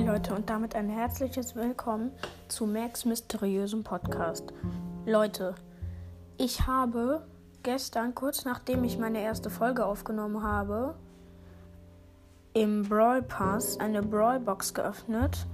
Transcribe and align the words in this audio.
Leute 0.00 0.34
und 0.34 0.48
damit 0.48 0.74
ein 0.74 0.88
herzliches 0.88 1.54
Willkommen 1.54 2.12
zu 2.48 2.66
Max 2.66 3.04
mysteriösem 3.04 3.84
Podcast. 3.84 4.52
Leute, 5.04 5.54
ich 6.38 6.66
habe 6.66 7.26
gestern, 7.62 8.14
kurz 8.14 8.46
nachdem 8.46 8.84
ich 8.84 8.98
meine 8.98 9.20
erste 9.20 9.50
Folge 9.50 9.84
aufgenommen 9.84 10.42
habe, 10.42 10.94
im 12.54 12.88
Brawl 12.88 13.22
Pass 13.22 13.78
eine 13.78 14.02
Brawl 14.02 14.40
Box 14.40 14.72
geöffnet. 14.72 15.46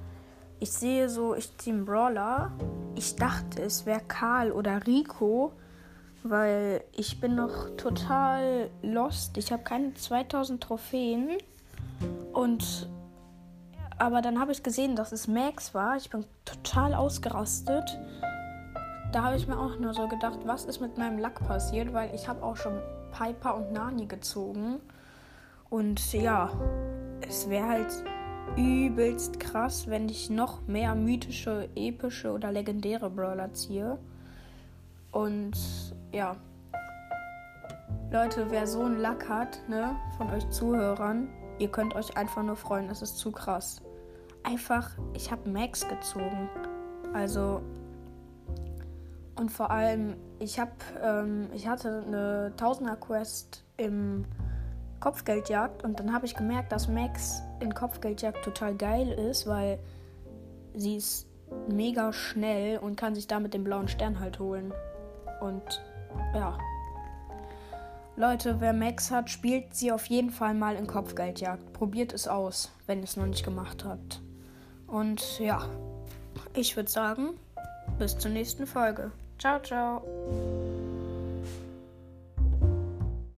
Ich 0.61 0.70
sehe 0.70 1.09
so, 1.09 1.34
ich 1.34 1.59
ziehe 1.59 1.75
einen 1.75 1.84
Brawler. 1.84 2.52
Ich 2.95 3.16
dachte, 3.16 3.61
es 3.61 3.86
wäre 3.86 4.02
Karl 4.07 4.52
oder 4.52 4.86
Rico, 4.86 5.52
weil 6.23 6.84
ich 6.93 7.20
bin 7.20 7.34
noch 7.34 7.70
total 7.77 8.70
lost. 8.82 9.36
Ich 9.36 9.50
habe 9.50 9.64
keine 9.64 9.95
2000 9.95 10.62
Trophäen 10.62 11.39
und 12.32 12.89
aber 13.98 14.22
dann 14.22 14.38
habe 14.38 14.52
ich 14.52 14.62
gesehen, 14.62 14.94
dass 14.94 15.12
es 15.12 15.26
Max 15.26 15.75
war. 15.75 15.96
Ich 15.96 16.11
bin 16.11 16.25
total 16.44 16.94
ausgerastet. 16.94 17.98
Da 19.12 19.25
habe 19.25 19.36
ich 19.36 19.48
mir 19.48 19.58
auch 19.58 19.79
nur 19.79 19.93
so 19.93 20.06
gedacht, 20.06 20.39
was 20.44 20.66
ist 20.66 20.80
mit 20.80 20.98
meinem 20.98 21.18
Lack 21.18 21.44
passiert, 21.46 21.93
weil 21.93 22.14
ich 22.14 22.29
habe 22.29 22.42
auch 22.42 22.56
schon 22.56 22.79
Piper 23.11 23.56
und 23.56 23.72
Nani 23.72 24.06
gezogen. 24.06 24.80
Und 25.68 26.12
ja, 26.12 26.50
es 27.26 27.48
wäre 27.48 27.68
halt 27.68 28.04
übelst 28.56 29.40
krass, 29.40 29.89
wenn 29.89 30.08
ich 30.08 30.30
noch 30.30 30.67
mehr 30.67 30.94
mythische, 30.94 31.68
epische 31.75 32.33
oder 32.33 32.53
legendäre 32.53 33.11
Brawler 33.11 33.53
ziehe. 33.53 33.98
Und 35.11 35.58
ja. 36.12 36.36
Leute, 38.11 38.47
wer 38.50 38.67
so 38.67 38.83
einen 38.83 39.00
Lack 39.00 39.28
hat, 39.28 39.58
ne, 39.69 39.97
von 40.17 40.30
euch 40.30 40.48
Zuhörern, 40.50 41.28
ihr 41.58 41.69
könnt 41.69 41.94
euch 41.94 42.17
einfach 42.17 42.42
nur 42.42 42.56
freuen, 42.56 42.89
es 42.89 43.03
ist 43.03 43.19
zu 43.19 43.33
krass 43.33 43.83
einfach, 44.42 44.91
ich 45.14 45.31
habe 45.31 45.48
Max 45.48 45.86
gezogen. 45.86 46.48
Also 47.12 47.61
und 49.39 49.53
vor 49.53 49.70
allem, 49.70 50.17
ich 50.41 50.58
habe, 50.58 50.72
ähm, 51.00 51.48
ich 51.55 51.69
hatte 51.69 52.03
eine 52.05 52.53
Tausender 52.56 52.97
Quest 52.97 53.64
im 53.77 54.25
Kopfgeldjagd 54.98 55.84
und 55.84 56.00
dann 56.00 56.12
habe 56.12 56.27
ich 56.27 56.34
gemerkt, 56.34 56.72
dass 56.72 56.89
Max 56.89 57.41
in 57.61 57.72
Kopfgeldjagd 57.72 58.45
total 58.45 58.75
geil 58.75 59.12
ist, 59.12 59.47
weil 59.47 59.78
sie 60.75 60.97
ist 60.97 61.28
mega 61.69 62.12
schnell 62.12 62.78
und 62.78 62.97
kann 62.97 63.14
sich 63.14 63.28
damit 63.28 63.55
den 63.55 63.62
blauen 63.62 63.86
Stern 63.86 64.19
halt 64.19 64.41
holen. 64.41 64.75
Und 65.41 65.84
ja. 66.34 66.58
Leute, 68.17 68.61
wer 68.61 68.73
Max 68.73 69.12
hat, 69.12 69.30
spielt 69.30 69.73
sie 69.73 69.92
auf 69.92 70.06
jeden 70.06 70.30
Fall 70.30 70.55
mal 70.55 70.75
in 70.75 70.89
Kopfgeldjagd. 70.89 71.73
Probiert 71.75 72.12
es 72.12 72.27
aus, 72.27 72.73
wenn 72.89 72.98
ihr 72.98 73.05
es 73.05 73.17
noch 73.17 73.27
nicht 73.27 73.45
gemacht 73.45 73.84
habt. 73.84 74.20
Und 74.89 75.39
ja, 75.39 75.64
ich 76.55 76.77
würde 76.77 76.91
sagen, 76.91 77.39
bis 77.98 78.19
zur 78.19 78.31
nächsten 78.31 78.67
Folge. 78.67 79.12
Ciao, 79.39 79.61
ciao. 79.61 80.03